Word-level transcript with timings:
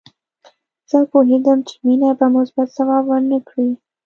زه 0.89 0.97
پوهېدم 1.11 1.57
چې 1.67 1.75
مينه 1.85 2.09
به 2.19 2.25
مثبت 2.35 2.67
ځواب 2.77 3.03
ورنه 3.07 3.37
کړي 3.47 3.69